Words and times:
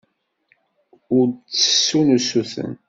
Ur 1.17 1.25
d-ttessun 1.29 2.07
usuten. 2.17 2.71